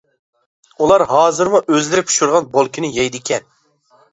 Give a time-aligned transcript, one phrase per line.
[0.85, 3.49] ئۇلار ھازىرمۇ ئۆزلىرى پىشۇرغان بولكىنى يەيدىكەن.